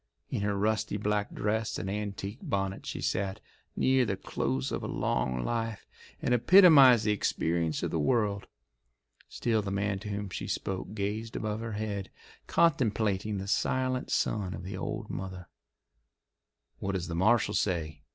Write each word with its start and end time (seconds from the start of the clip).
In 0.31 0.41
her 0.41 0.57
rusty 0.57 0.97
black 0.97 1.31
dress 1.31 1.77
and 1.77 1.87
antique 1.87 2.39
bonnet 2.41 2.87
she 2.87 3.01
sat, 3.01 3.39
near 3.75 4.03
the 4.03 4.17
close 4.17 4.71
of 4.71 4.81
a 4.81 4.87
long 4.87 5.45
life, 5.45 5.85
and 6.23 6.33
epitomised 6.33 7.05
the 7.05 7.11
experience 7.11 7.83
of 7.83 7.91
the 7.91 7.99
world. 7.99 8.47
Still 9.29 9.61
the 9.61 9.69
man 9.69 9.99
to 9.99 10.09
whom 10.09 10.31
she 10.31 10.47
spoke 10.47 10.95
gazed 10.95 11.35
above 11.35 11.59
her 11.59 11.73
head, 11.73 12.09
contemplating 12.47 13.37
the 13.37 13.47
silent 13.47 14.09
son 14.09 14.55
of 14.55 14.63
the 14.63 14.75
old 14.75 15.07
mother. 15.11 15.47
"What 16.79 16.93
does 16.93 17.07
the 17.07 17.13
marshal 17.13 17.53
say?" 17.53 18.01